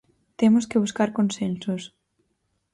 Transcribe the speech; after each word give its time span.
Temos 0.39 0.65
que 0.69 0.81
buscar 0.83 1.09
consensos. 1.17 1.83